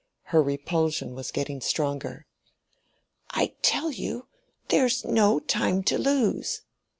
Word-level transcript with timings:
Her 0.33 0.41
repulsion 0.41 1.13
was 1.13 1.29
getting 1.29 1.61
stronger. 1.61 2.25
"I 3.29 3.53
tell 3.61 3.91
you, 3.91 4.25
there's 4.69 5.05
no 5.05 5.39
time 5.39 5.83
to 5.83 5.99
lose." 5.99 6.63